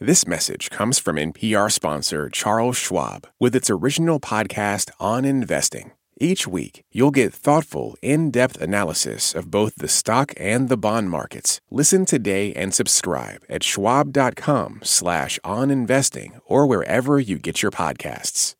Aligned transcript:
This 0.00 0.26
message 0.26 0.70
comes 0.70 0.98
from 0.98 1.14
NPR 1.14 1.70
sponsor 1.70 2.28
Charles 2.28 2.76
Schwab 2.76 3.28
with 3.38 3.54
its 3.54 3.70
original 3.70 4.18
podcast 4.18 4.90
on 4.98 5.24
investing. 5.24 5.92
Each 6.18 6.48
week, 6.48 6.82
you'll 6.90 7.12
get 7.12 7.32
thoughtful, 7.32 7.96
in 8.02 8.32
depth 8.32 8.60
analysis 8.60 9.36
of 9.36 9.52
both 9.52 9.76
the 9.76 9.86
stock 9.86 10.32
and 10.36 10.68
the 10.68 10.76
bond 10.76 11.10
markets. 11.10 11.60
Listen 11.70 12.04
today 12.04 12.52
and 12.54 12.74
subscribe 12.74 13.44
at 13.48 13.62
schwab.com 13.62 14.80
slash 14.82 15.38
on 15.44 15.70
investing 15.70 16.40
or 16.44 16.66
wherever 16.66 17.20
you 17.20 17.38
get 17.38 17.62
your 17.62 17.70
podcasts. 17.70 18.56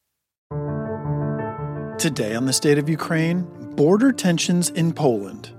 Today 1.99 2.37
on 2.37 2.47
the 2.47 2.53
state 2.53 2.79
of 2.79 2.89
Ukraine, 2.89 3.43
border 3.75 4.13
tensions 4.13 4.71
in 4.71 4.93
Poland. 4.93 5.51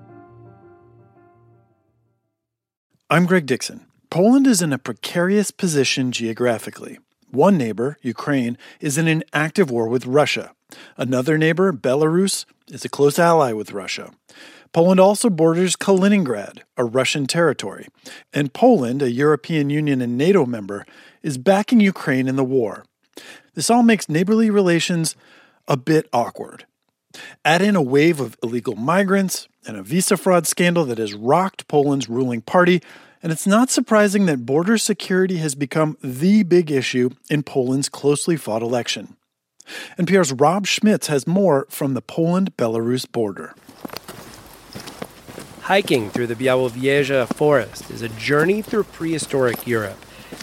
I'm 3.09 3.25
Greg 3.25 3.45
Dixon. 3.45 3.85
Poland 4.15 4.47
is 4.47 4.61
in 4.61 4.71
a 4.71 4.77
precarious 4.77 5.51
position 5.51 6.13
geographically. 6.13 6.99
One 7.31 7.57
neighbor, 7.57 7.97
Ukraine, 8.01 8.57
is 8.79 8.97
in 8.97 9.09
an 9.09 9.25
active 9.33 9.69
war 9.69 9.89
with 9.89 10.05
Russia. 10.05 10.53
Another 10.95 11.37
neighbor, 11.37 11.73
Belarus, 11.73 12.45
is 12.69 12.85
a 12.85 12.89
close 12.89 13.19
ally 13.19 13.51
with 13.51 13.73
Russia. 13.73 14.13
Poland 14.71 15.01
also 15.01 15.29
borders 15.29 15.75
Kaliningrad, 15.75 16.61
a 16.77 16.85
Russian 16.85 17.27
territory. 17.27 17.89
And 18.31 18.53
Poland, 18.53 19.01
a 19.01 19.11
European 19.11 19.69
Union 19.69 19.99
and 19.99 20.17
NATO 20.17 20.45
member, 20.45 20.85
is 21.21 21.37
backing 21.37 21.81
Ukraine 21.81 22.29
in 22.29 22.37
the 22.37 22.45
war. 22.45 22.85
This 23.53 23.69
all 23.69 23.83
makes 23.83 24.07
neighborly 24.07 24.49
relations 24.49 25.17
a 25.67 25.75
bit 25.75 26.07
awkward. 26.13 26.65
Add 27.43 27.61
in 27.61 27.75
a 27.75 27.81
wave 27.81 28.21
of 28.21 28.37
illegal 28.41 28.77
migrants 28.77 29.49
and 29.67 29.75
a 29.75 29.83
visa 29.83 30.15
fraud 30.15 30.47
scandal 30.47 30.85
that 30.85 30.99
has 30.99 31.13
rocked 31.13 31.67
Poland's 31.67 32.07
ruling 32.07 32.41
party, 32.41 32.81
and 33.25 33.31
it's 33.31 33.47
not 33.47 33.71
surprising 33.71 34.27
that 34.27 34.45
border 34.45 34.77
security 34.77 35.37
has 35.37 35.55
become 35.55 35.97
the 36.03 36.43
big 36.43 36.69
issue 36.69 37.09
in 37.27 37.41
Poland's 37.41 37.89
closely 37.89 38.37
fought 38.37 38.61
election. 38.61 39.17
NPR's 39.97 40.31
Rob 40.31 40.67
Schmitz 40.67 41.07
has 41.07 41.25
more 41.25 41.65
from 41.67 41.95
the 41.95 42.03
Poland 42.03 42.55
Belarus 42.55 43.11
border. 43.11 43.55
Hiking 45.61 46.11
through 46.11 46.27
the 46.27 46.35
Białowieża 46.35 47.33
forest 47.33 47.89
is 47.89 48.03
a 48.03 48.09
journey 48.09 48.61
through 48.61 48.83
prehistoric 48.83 49.65
Europe. 49.65 49.97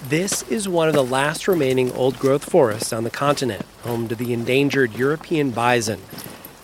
This 0.08 0.42
is 0.50 0.68
one 0.68 0.88
of 0.88 0.94
the 0.94 1.04
last 1.04 1.46
remaining 1.46 1.92
old 1.92 2.18
growth 2.18 2.44
forests 2.44 2.92
on 2.92 3.04
the 3.04 3.10
continent, 3.10 3.64
home 3.82 4.08
to 4.08 4.16
the 4.16 4.32
endangered 4.32 4.94
European 4.94 5.52
bison. 5.52 6.00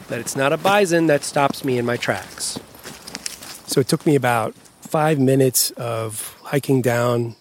But 0.08 0.18
it's 0.18 0.34
not 0.34 0.52
a 0.52 0.56
bison 0.56 1.06
that 1.06 1.22
stops 1.22 1.64
me 1.64 1.78
in 1.78 1.86
my 1.86 1.96
tracks. 1.96 2.58
So 3.68 3.78
it 3.80 3.86
took 3.86 4.04
me 4.04 4.16
about 4.16 4.56
five 4.88 5.18
minutes 5.18 5.70
of 5.72 6.34
hiking 6.44 6.80
down 6.80 7.36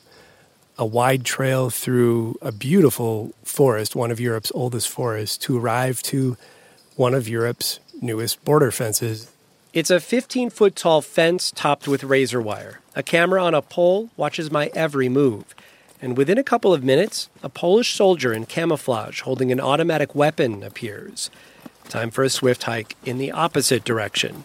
a 0.78 0.86
wide 0.86 1.24
trail 1.24 1.70
through 1.70 2.38
a 2.42 2.52
beautiful 2.52 3.34
forest, 3.44 3.96
one 3.96 4.12
of 4.12 4.20
Europe's 4.20 4.52
oldest 4.54 4.90
forests, 4.90 5.38
to 5.38 5.58
arrive 5.58 6.04
to 6.04 6.36
one 6.96 7.14
of 7.14 7.28
Europe's 7.28 7.80
newest 8.02 8.44
border 8.44 8.70
fences. 8.70 9.32
It's 9.74 9.90
a 9.90 10.02
15 10.02 10.50
foot 10.50 10.76
tall 10.76 11.02
fence 11.02 11.52
topped 11.52 11.88
with 11.88 12.04
razor 12.04 12.42
wire. 12.42 12.82
A 12.96 13.04
camera 13.04 13.44
on 13.44 13.54
a 13.54 13.62
pole 13.62 14.10
watches 14.18 14.52
my 14.52 14.70
every 14.76 15.08
move. 15.08 15.56
And 16.02 16.18
within 16.18 16.38
a 16.38 16.44
couple 16.44 16.74
of 16.74 16.84
minutes, 16.84 17.30
a 17.42 17.50
Polish 17.50 17.96
soldier 17.96 18.34
in 18.34 18.46
camouflage 18.46 19.22
holding 19.22 19.52
an 19.52 19.62
automatic 19.62 20.14
weapon 20.14 20.64
appears. 20.64 21.32
Time 21.90 22.12
for 22.12 22.24
a 22.24 22.30
swift 22.30 22.64
hike 22.64 22.96
in 23.06 23.18
the 23.18 23.32
opposite 23.32 23.84
direction. 23.84 24.44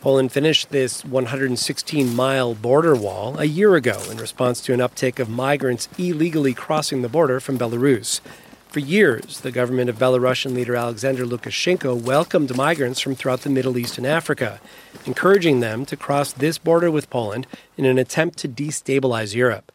Poland 0.00 0.32
finished 0.32 0.70
this 0.70 1.04
116 1.04 2.16
mile 2.16 2.54
border 2.54 2.96
wall 2.96 3.38
a 3.38 3.44
year 3.44 3.74
ago 3.74 4.00
in 4.10 4.16
response 4.16 4.62
to 4.62 4.72
an 4.72 4.80
uptick 4.80 5.18
of 5.18 5.28
migrants 5.28 5.90
illegally 5.98 6.54
crossing 6.54 7.02
the 7.02 7.08
border 7.08 7.38
from 7.38 7.58
Belarus. 7.58 8.22
For 8.68 8.80
years, 8.80 9.40
the 9.40 9.50
government 9.50 9.90
of 9.90 9.98
Belarusian 9.98 10.54
leader 10.54 10.74
Alexander 10.74 11.26
Lukashenko 11.26 12.00
welcomed 12.00 12.56
migrants 12.56 13.00
from 13.00 13.14
throughout 13.14 13.42
the 13.42 13.50
Middle 13.50 13.76
East 13.76 13.98
and 13.98 14.06
Africa, 14.06 14.58
encouraging 15.04 15.60
them 15.60 15.84
to 15.84 15.98
cross 15.98 16.32
this 16.32 16.56
border 16.56 16.90
with 16.90 17.10
Poland 17.10 17.46
in 17.76 17.84
an 17.84 17.98
attempt 17.98 18.38
to 18.38 18.48
destabilize 18.48 19.34
Europe. 19.34 19.70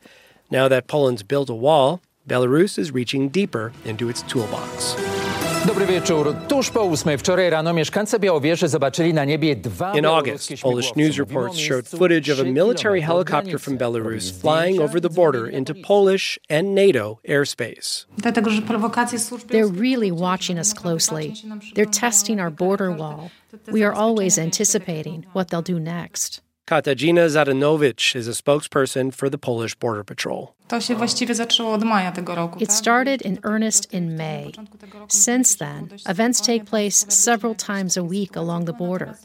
Now 0.49 0.67
that 0.69 0.87
Poland's 0.87 1.21
built 1.21 1.51
a 1.51 1.53
wall, 1.53 2.01
Belarus 2.27 2.79
is 2.79 2.91
reaching 2.91 3.29
deeper 3.29 3.73
into 3.83 4.09
its 4.09 4.23
toolbox. 4.23 5.24
Dobry 5.67 5.85
wieczór. 5.85 6.35
Tuż 6.47 6.69
po 6.69 6.83
ósmej 6.83 7.17
wczoraj 7.17 7.49
rano 7.49 7.73
mieszkańcy 7.73 8.19
Białowieży 8.19 8.67
zobaczyli 8.67 9.13
na 9.13 9.25
niebie 9.25 9.55
dwa 9.55 9.97
In 9.97 10.05
August, 10.05 10.53
Polish 10.61 10.95
news 10.95 11.17
reports 11.17 11.57
showed 11.57 11.87
footage 11.87 12.33
of 12.33 12.39
a 12.39 12.43
military 12.43 13.01
helicopter 13.01 13.59
from 13.59 13.77
Belarus 13.77 14.41
flying 14.41 14.81
over 14.81 15.01
the 15.01 15.09
border 15.09 15.49
into 15.49 15.73
Polish 15.87 16.39
and 16.49 16.75
NATO 16.75 17.19
airspace. 17.27 18.05
They're 19.47 19.79
really 19.79 20.11
watching 20.11 20.59
us 20.59 20.73
closely. 20.73 21.33
They're 21.75 21.91
testing 21.91 22.39
our 22.39 22.51
border 22.51 22.91
wall. 22.91 23.31
We 23.71 23.83
are 23.83 23.93
always 23.93 24.37
anticipating 24.37 25.25
what 25.33 25.47
they'll 25.47 25.73
do 25.73 25.79
next. 25.79 26.44
Katarzyna 26.67 27.29
Zdanowicz 27.29 28.15
is 28.15 28.27
a 28.27 28.31
spokesperson 28.31 29.13
for 29.13 29.29
the 29.29 29.37
Polish 29.37 29.75
Border 29.75 30.03
Patrol. 30.03 30.55
It 30.71 32.71
started 32.71 33.21
in 33.21 33.39
earnest 33.43 33.93
in 33.93 34.17
May. 34.17 34.51
Since 35.07 35.55
then, 35.57 35.91
events 36.09 36.41
take 36.41 36.65
place 36.65 37.05
several 37.07 37.53
times 37.53 37.97
a 37.97 38.03
week 38.03 38.35
along 38.35 38.65
the 38.65 38.73
border. 38.73 39.15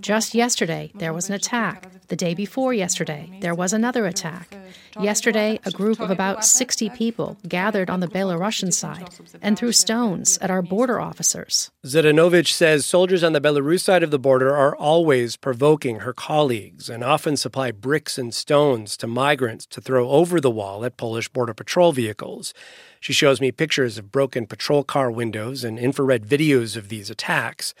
Just 0.00 0.34
yesterday, 0.34 0.92
there 0.94 1.14
was 1.14 1.30
an 1.30 1.34
attack. 1.34 1.88
The 2.08 2.16
day 2.16 2.34
before 2.34 2.74
yesterday, 2.74 3.38
there 3.40 3.54
was 3.54 3.72
another 3.72 4.04
attack. 4.04 4.54
Yesterday, 5.00 5.58
a 5.64 5.70
group 5.70 6.00
of 6.00 6.10
about 6.10 6.44
60 6.44 6.90
people 6.90 7.36
gathered 7.46 7.90
on 7.90 8.00
the 8.00 8.08
Belarusian 8.08 8.72
side 8.72 9.08
and 9.40 9.58
threw 9.58 9.72
stones 9.72 10.38
at 10.38 10.50
our 10.50 10.62
border 10.62 11.00
officers. 11.00 11.70
Zdanowicz 11.84 12.48
says 12.48 12.86
soldiers 12.86 13.24
on 13.24 13.32
the 13.32 13.40
Belarus 13.40 13.80
side 13.80 14.02
of 14.02 14.10
the 14.10 14.18
border 14.18 14.54
are 14.54 14.76
always 14.76 15.36
provoking 15.36 16.00
her 16.00 16.12
colleagues 16.12 16.88
and 16.88 17.02
often 17.02 17.36
supply 17.36 17.70
bricks 17.70 18.18
and 18.18 18.34
stones 18.34 18.96
to 18.96 19.06
migrants 19.06 19.66
to 19.66 19.80
throw 19.80 20.10
over 20.10 20.40
the 20.40 20.50
wall 20.50 20.84
at 20.84 20.96
Polish 20.96 21.28
Border 21.28 21.54
Patrol 21.54 21.92
vehicles. 21.92 22.54
She 23.00 23.12
shows 23.12 23.40
me 23.40 23.50
pictures 23.50 23.98
of 23.98 24.12
broken 24.12 24.46
patrol 24.46 24.84
car 24.84 25.10
windows 25.10 25.64
and 25.64 25.78
infrared 25.78 26.26
videos 26.26 26.76
of 26.76 26.88
these 26.88 27.10
attacks. 27.10 27.74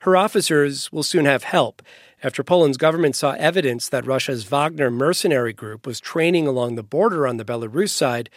Her 0.00 0.16
officers 0.16 0.90
will 0.90 1.04
soon 1.04 1.26
have 1.26 1.44
help 1.44 1.80
after 2.22 2.44
Poland's 2.44 2.76
government 2.76 3.16
saw 3.16 3.32
evidence 3.32 3.88
that 3.88 4.06
Russia's 4.06 4.44
Wagner 4.44 4.90
mercenary 4.90 5.52
group 5.52 5.86
was 5.86 6.00
training 6.00 6.46
along 6.46 6.76
the 6.76 6.82
border 6.82 7.26
on 7.26 7.36
the 7.36 7.44
Belarus 7.44 7.90
side. 7.90 8.30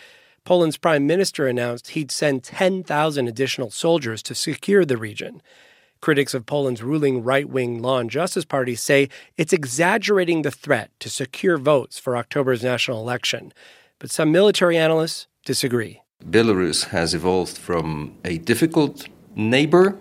Poland's 0.43 0.77
prime 0.77 1.05
minister 1.05 1.47
announced 1.47 1.89
he'd 1.89 2.11
send 2.11 2.43
10,000 2.43 3.27
additional 3.27 3.69
soldiers 3.69 4.23
to 4.23 4.33
secure 4.33 4.85
the 4.85 4.97
region. 4.97 5.41
Critics 6.01 6.33
of 6.33 6.45
Poland's 6.45 6.83
ruling 6.83 7.23
right 7.23 7.47
wing 7.47 7.81
Law 7.81 7.99
and 7.99 8.09
Justice 8.09 8.45
Party 8.45 8.75
say 8.75 9.09
it's 9.37 9.53
exaggerating 9.53 10.41
the 10.41 10.51
threat 10.51 10.91
to 10.99 11.09
secure 11.09 11.57
votes 11.57 11.99
for 11.99 12.17
October's 12.17 12.63
national 12.63 12.99
election. 12.99 13.53
But 13.99 14.11
some 14.11 14.31
military 14.31 14.77
analysts 14.77 15.27
disagree. 15.45 16.01
Belarus 16.23 16.85
has 16.85 17.13
evolved 17.13 17.57
from 17.57 18.15
a 18.25 18.37
difficult 18.39 19.07
neighbor 19.35 19.97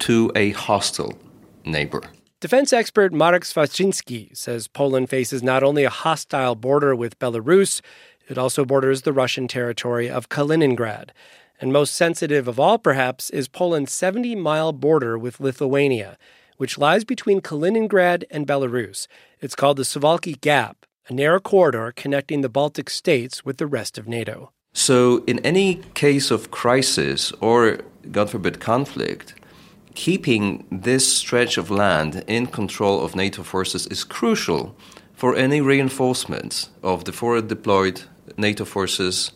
to 0.00 0.30
a 0.34 0.50
hostile 0.52 1.18
neighbor. 1.64 2.02
Defense 2.40 2.72
expert 2.72 3.12
Marek 3.12 3.44
Świerczyński 3.44 4.34
says 4.34 4.66
Poland 4.66 5.10
faces 5.10 5.42
not 5.42 5.62
only 5.62 5.84
a 5.84 5.90
hostile 5.90 6.54
border 6.54 6.96
with 6.96 7.18
Belarus, 7.18 7.82
it 8.30 8.38
also 8.38 8.64
borders 8.64 9.02
the 9.02 9.12
Russian 9.12 9.46
territory 9.46 10.08
of 10.08 10.30
Kaliningrad. 10.30 11.10
And 11.60 11.70
most 11.70 11.94
sensitive 11.94 12.48
of 12.48 12.58
all, 12.58 12.78
perhaps, 12.78 13.28
is 13.28 13.46
Poland's 13.46 13.92
70 13.92 14.36
mile 14.36 14.72
border 14.72 15.18
with 15.18 15.38
Lithuania, 15.38 16.16
which 16.56 16.78
lies 16.78 17.04
between 17.04 17.42
Kaliningrad 17.42 18.24
and 18.30 18.46
Belarus. 18.46 19.06
It's 19.42 19.54
called 19.54 19.76
the 19.76 19.82
Suwalki 19.82 20.40
Gap, 20.40 20.86
a 21.08 21.12
narrow 21.12 21.40
corridor 21.40 21.92
connecting 21.94 22.40
the 22.40 22.48
Baltic 22.48 22.88
states 22.88 23.44
with 23.44 23.58
the 23.58 23.66
rest 23.66 23.98
of 23.98 24.08
NATO. 24.08 24.50
So, 24.72 25.22
in 25.26 25.40
any 25.40 25.82
case 25.92 26.30
of 26.30 26.50
crisis 26.50 27.32
or, 27.42 27.80
God 28.10 28.30
forbid, 28.30 28.60
conflict, 28.60 29.34
keeping 29.94 30.66
this 30.70 31.06
stretch 31.06 31.58
of 31.58 31.70
land 31.70 32.24
in 32.26 32.46
control 32.46 33.04
of 33.04 33.14
NATO 33.14 33.42
forces 33.42 33.86
is 33.86 34.04
crucial 34.04 34.74
for 35.14 35.36
any 35.36 35.60
reinforcements 35.60 36.70
of 36.82 37.04
the 37.04 37.12
forward 37.12 37.48
deployed 37.48 38.02
NATO 38.36 38.64
forces 38.64 39.32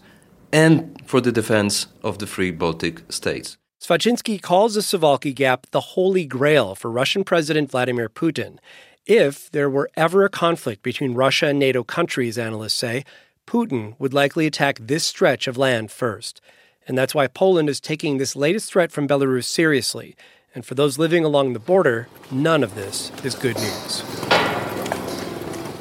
and 0.52 1.00
for 1.04 1.20
the 1.20 1.32
defense 1.32 1.88
of 2.02 2.18
the 2.18 2.26
free 2.26 2.50
Baltic 2.50 3.02
states. 3.10 3.56
Świerczyński 3.82 4.40
calls 4.40 4.74
the 4.74 4.80
Suwalki 4.80 5.34
Gap 5.34 5.66
the 5.72 5.80
holy 5.80 6.24
grail 6.24 6.74
for 6.74 6.90
Russian 6.90 7.22
President 7.22 7.70
Vladimir 7.70 8.08
Putin. 8.08 8.58
If 9.04 9.50
there 9.50 9.68
were 9.68 9.90
ever 9.94 10.24
a 10.24 10.30
conflict 10.30 10.82
between 10.82 11.12
Russia 11.12 11.48
and 11.48 11.58
NATO 11.58 11.84
countries, 11.84 12.38
analysts 12.38 12.74
say, 12.74 13.04
Putin 13.46 13.94
would 13.98 14.14
likely 14.14 14.46
attack 14.46 14.78
this 14.80 15.04
stretch 15.04 15.46
of 15.46 15.58
land 15.58 15.90
first. 15.90 16.40
And 16.86 16.96
that's 16.96 17.14
why 17.14 17.26
Poland 17.26 17.68
is 17.68 17.80
taking 17.80 18.16
this 18.16 18.34
latest 18.34 18.70
threat 18.70 18.90
from 18.90 19.06
Belarus 19.06 19.44
seriously. 19.44 20.16
And 20.54 20.64
for 20.64 20.76
those 20.76 20.98
living 20.98 21.24
along 21.24 21.52
the 21.52 21.58
border, 21.58 22.06
none 22.30 22.62
of 22.62 22.76
this 22.76 23.10
is 23.24 23.34
good 23.34 23.56
news. 23.56 24.04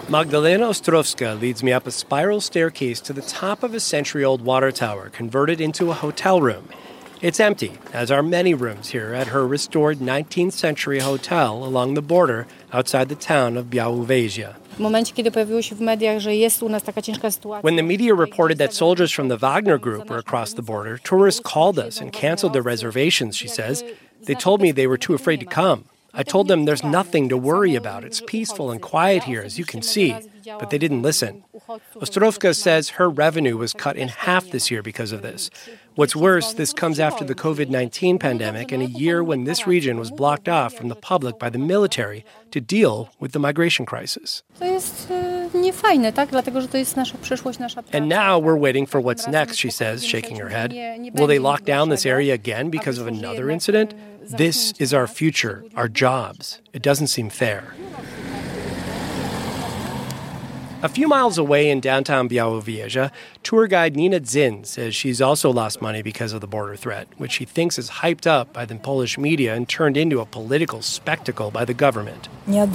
Magdalena 0.09 0.65
Ostrovska 0.65 1.39
leads 1.39 1.63
me 1.63 1.71
up 1.71 1.85
a 1.85 1.91
spiral 1.91 2.41
staircase 2.41 2.99
to 3.01 3.13
the 3.13 3.21
top 3.21 3.61
of 3.61 3.75
a 3.75 3.79
century 3.79 4.23
old 4.23 4.41
water 4.41 4.71
tower 4.71 5.09
converted 5.09 5.61
into 5.61 5.91
a 5.91 5.93
hotel 5.93 6.41
room. 6.41 6.67
It's 7.21 7.39
empty, 7.39 7.73
as 7.93 8.11
are 8.11 8.23
many 8.23 8.53
rooms 8.53 8.89
here 8.89 9.13
at 9.13 9.27
her 9.27 9.47
restored 9.47 9.99
19th 9.99 10.53
century 10.53 10.99
hotel 10.99 11.63
along 11.63 11.93
the 11.93 12.01
border 12.01 12.47
outside 12.73 13.09
the 13.09 13.15
town 13.15 13.55
of 13.55 13.67
Białowieża. 13.67 14.55
When 17.61 17.75
the 17.75 17.83
media 17.83 18.15
reported 18.15 18.57
that 18.57 18.73
soldiers 18.73 19.11
from 19.11 19.27
the 19.27 19.37
Wagner 19.37 19.77
group 19.77 20.09
were 20.09 20.17
across 20.17 20.53
the 20.53 20.63
border, 20.63 20.97
tourists 20.97 21.39
called 21.39 21.77
us 21.77 22.01
and 22.01 22.11
canceled 22.11 22.53
their 22.53 22.63
reservations, 22.63 23.37
she 23.37 23.47
says. 23.47 23.83
They 24.25 24.35
told 24.35 24.61
me 24.61 24.71
they 24.71 24.87
were 24.87 24.97
too 24.97 25.13
afraid 25.13 25.39
to 25.39 25.45
come. 25.45 25.85
I 26.15 26.21
told 26.21 26.47
them 26.47 26.65
there's 26.65 26.83
nothing 26.83 27.27
to 27.29 27.37
worry 27.37 27.73
about. 27.73 28.03
It's 28.03 28.21
peaceful 28.21 28.69
and 28.69 28.79
quiet 28.79 29.23
here, 29.23 29.41
as 29.41 29.57
you 29.57 29.65
can 29.65 29.81
see. 29.81 30.15
But 30.45 30.69
they 30.69 30.77
didn't 30.77 31.01
listen. 31.01 31.43
Ostrovska 31.95 32.55
says 32.55 32.89
her 32.89 33.09
revenue 33.09 33.57
was 33.57 33.73
cut 33.73 33.97
in 33.97 34.09
half 34.09 34.51
this 34.51 34.69
year 34.69 34.83
because 34.83 35.11
of 35.11 35.23
this. 35.23 35.49
What's 35.95 36.15
worse, 36.15 36.53
this 36.53 36.73
comes 36.73 36.99
after 36.99 37.23
the 37.23 37.33
COVID 37.33 37.69
19 37.69 38.19
pandemic 38.19 38.71
and 38.71 38.83
a 38.83 38.87
year 38.87 39.23
when 39.23 39.45
this 39.45 39.65
region 39.65 39.97
was 39.97 40.11
blocked 40.11 40.49
off 40.49 40.73
from 40.73 40.89
the 40.89 40.95
public 40.95 41.39
by 41.39 41.49
the 41.49 41.59
military 41.59 42.25
to 42.51 42.59
deal 42.59 43.09
with 43.19 43.31
the 43.31 43.39
migration 43.39 43.85
crisis. 43.85 44.43
And 47.93 48.09
now 48.09 48.39
we're 48.39 48.57
waiting 48.57 48.85
for 48.85 48.99
what's 48.99 49.27
next, 49.27 49.57
she 49.57 49.69
says, 49.69 50.03
shaking 50.05 50.37
her 50.37 50.49
head. 50.49 50.73
Will 51.13 51.27
they 51.27 51.39
lock 51.39 51.63
down 51.63 51.89
this 51.89 52.05
area 52.05 52.33
again 52.33 52.69
because 52.69 52.97
of 52.97 53.07
another 53.07 53.49
incident? 53.49 53.93
This 54.29 54.73
is 54.79 54.93
our 54.93 55.07
future, 55.07 55.63
our 55.75 55.87
jobs. 55.87 56.61
It 56.71 56.81
doesn't 56.81 57.07
seem 57.07 57.29
fair. 57.29 57.73
A 60.83 60.89
few 60.89 61.07
miles 61.07 61.38
away 61.38 61.69
in 61.69 61.80
downtown 61.80 62.27
Białowieża, 62.27 63.09
tour 63.41 63.68
guide 63.68 63.95
Nina 63.95 64.19
Zin 64.25 64.65
says 64.65 64.94
she's 64.94 65.21
also 65.21 65.50
lost 65.50 65.81
money 65.81 66.01
because 66.01 66.33
of 66.33 66.41
the 66.41 66.47
border 66.47 66.75
threat, 66.75 67.07
which 67.18 67.31
she 67.31 67.45
thinks 67.45 67.80
is 67.80 67.89
hyped 67.89 68.27
up 68.27 68.51
by 68.51 68.65
the 68.65 68.75
Polish 68.75 69.18
media 69.18 69.56
and 69.56 69.69
turned 69.69 69.95
into 69.95 70.19
a 70.19 70.25
political 70.25 70.81
spectacle 70.81 71.51
by 71.51 71.63
the 71.63 71.74
government. 71.74 72.27
The 72.47 72.68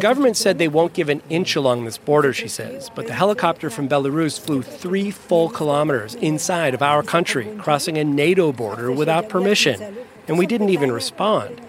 government 0.00 0.38
said 0.38 0.56
they 0.56 0.66
won't 0.66 0.94
give 0.94 1.10
an 1.10 1.20
inch 1.28 1.56
along 1.56 1.84
this 1.84 1.98
border, 1.98 2.32
she 2.32 2.48
says, 2.48 2.88
but 2.94 3.06
the 3.06 3.12
helicopter 3.12 3.68
from 3.68 3.86
Belarus 3.86 4.40
flew 4.40 4.62
three 4.62 5.10
full 5.10 5.50
kilometers 5.50 6.14
inside 6.14 6.72
of 6.72 6.80
our 6.80 7.02
country, 7.02 7.54
crossing 7.58 7.98
a 7.98 8.04
NATO 8.04 8.50
border 8.50 8.90
without 8.90 9.28
permission, 9.28 9.98
and 10.26 10.38
we 10.38 10.46
didn't 10.46 10.70
even 10.70 10.90
respond 10.90 11.60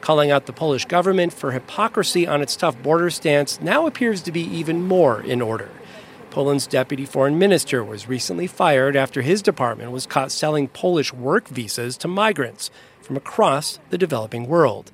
calling 0.00 0.30
out 0.30 0.46
the 0.46 0.52
Polish 0.52 0.84
government 0.84 1.32
for 1.32 1.52
hypocrisy 1.52 2.26
on 2.26 2.42
its 2.42 2.56
tough 2.56 2.80
border 2.82 3.10
stance 3.10 3.60
now 3.60 3.86
appears 3.86 4.22
to 4.22 4.32
be 4.32 4.42
even 4.42 4.82
more 4.82 5.20
in 5.20 5.40
order. 5.40 5.70
Poland's 6.30 6.66
deputy 6.66 7.04
foreign 7.04 7.38
minister 7.38 7.82
was 7.82 8.08
recently 8.08 8.46
fired 8.46 8.96
after 8.96 9.22
his 9.22 9.42
department 9.42 9.92
was 9.92 10.06
caught 10.06 10.30
selling 10.30 10.68
Polish 10.68 11.12
work 11.12 11.48
visas 11.48 11.96
to 11.98 12.08
migrants 12.08 12.70
from 13.00 13.16
across 13.16 13.78
the 13.90 13.98
developing 13.98 14.46
world. 14.46 14.92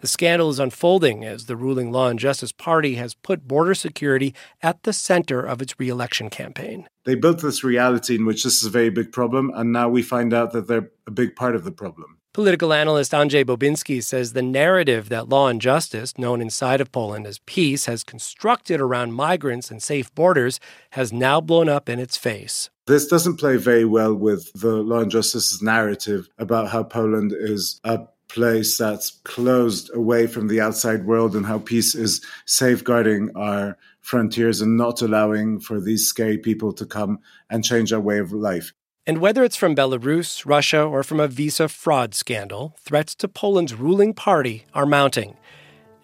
The 0.00 0.08
scandal 0.08 0.50
is 0.50 0.58
unfolding 0.58 1.24
as 1.24 1.46
the 1.46 1.54
ruling 1.54 1.92
Law 1.92 2.08
and 2.08 2.18
Justice 2.18 2.50
Party 2.50 2.96
has 2.96 3.14
put 3.14 3.46
border 3.46 3.72
security 3.72 4.34
at 4.60 4.82
the 4.82 4.92
center 4.92 5.40
of 5.40 5.62
its 5.62 5.78
reelection 5.78 6.28
campaign. 6.28 6.88
They 7.04 7.14
built 7.14 7.40
this 7.40 7.62
reality 7.62 8.16
in 8.16 8.26
which 8.26 8.42
this 8.42 8.60
is 8.60 8.66
a 8.66 8.70
very 8.70 8.90
big 8.90 9.12
problem, 9.12 9.52
and 9.54 9.72
now 9.72 9.88
we 9.88 10.02
find 10.02 10.34
out 10.34 10.52
that 10.52 10.66
they're 10.66 10.90
a 11.06 11.12
big 11.12 11.36
part 11.36 11.54
of 11.54 11.62
the 11.62 11.70
problem. 11.70 12.18
Political 12.34 12.72
analyst 12.72 13.12
Andrzej 13.12 13.44
Bobiński 13.44 14.02
says 14.02 14.32
the 14.32 14.40
narrative 14.40 15.10
that 15.10 15.28
law 15.28 15.48
and 15.48 15.60
justice, 15.60 16.16
known 16.16 16.40
inside 16.40 16.80
of 16.80 16.90
Poland 16.90 17.26
as 17.26 17.40
PiS, 17.40 17.84
has 17.84 18.02
constructed 18.02 18.80
around 18.80 19.12
migrants 19.12 19.70
and 19.70 19.82
safe 19.82 20.14
borders 20.14 20.58
has 20.92 21.12
now 21.12 21.42
blown 21.42 21.68
up 21.68 21.90
in 21.90 21.98
its 21.98 22.16
face. 22.16 22.70
This 22.86 23.06
doesn't 23.06 23.36
play 23.36 23.58
very 23.58 23.84
well 23.84 24.14
with 24.14 24.50
the 24.54 24.76
law 24.76 25.00
and 25.00 25.10
justice's 25.10 25.60
narrative 25.60 26.26
about 26.38 26.70
how 26.70 26.84
Poland 26.84 27.34
is 27.36 27.78
a 27.84 28.00
place 28.28 28.78
that's 28.78 29.10
closed 29.24 29.90
away 29.92 30.26
from 30.26 30.48
the 30.48 30.58
outside 30.58 31.04
world 31.04 31.36
and 31.36 31.44
how 31.44 31.58
PiS 31.58 31.94
is 31.94 32.24
safeguarding 32.46 33.28
our 33.36 33.76
frontiers 34.00 34.62
and 34.62 34.78
not 34.78 35.02
allowing 35.02 35.60
for 35.60 35.82
these 35.82 36.06
scary 36.06 36.38
people 36.38 36.72
to 36.72 36.86
come 36.86 37.18
and 37.50 37.62
change 37.62 37.92
our 37.92 38.00
way 38.00 38.18
of 38.20 38.32
life. 38.32 38.72
And 39.04 39.18
whether 39.18 39.42
it's 39.42 39.56
from 39.56 39.74
Belarus, 39.74 40.46
Russia, 40.46 40.84
or 40.84 41.02
from 41.02 41.18
a 41.18 41.26
visa 41.26 41.68
fraud 41.68 42.14
scandal, 42.14 42.76
threats 42.80 43.16
to 43.16 43.26
Poland's 43.26 43.74
ruling 43.74 44.14
party 44.14 44.64
are 44.74 44.86
mounting, 44.86 45.36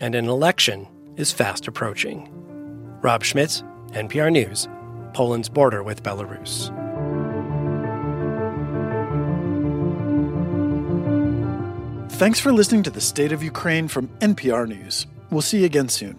and 0.00 0.16
an 0.16 0.28
election 0.28 0.88
is 1.16 1.30
fast 1.30 1.68
approaching. 1.68 2.28
Rob 3.00 3.22
Schmitz, 3.22 3.62
NPR 3.90 4.32
News, 4.32 4.68
Poland's 5.12 5.48
border 5.48 5.84
with 5.84 6.02
Belarus. 6.02 6.74
Thanks 12.10 12.40
for 12.40 12.52
listening 12.52 12.82
to 12.82 12.90
the 12.90 13.00
State 13.00 13.30
of 13.30 13.44
Ukraine 13.44 13.86
from 13.86 14.08
NPR 14.18 14.66
News. 14.66 15.06
We'll 15.30 15.40
see 15.40 15.60
you 15.60 15.66
again 15.66 15.88
soon. 15.88 16.18